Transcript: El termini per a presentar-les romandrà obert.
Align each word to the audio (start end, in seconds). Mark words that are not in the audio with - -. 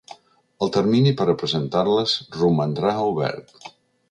El 0.65 0.71
termini 0.77 1.11
per 1.19 1.27
a 1.33 1.37
presentar-les 1.41 2.17
romandrà 2.41 2.97
obert. 3.13 3.59